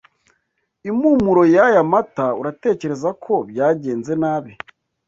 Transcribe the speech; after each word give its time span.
Impumuro 0.89 1.41
y'aya 1.53 1.81
mata. 1.91 2.25
Uratekereza 2.41 3.09
ko 3.23 3.33
byagenze 3.49 4.11
nabi? 4.21 4.51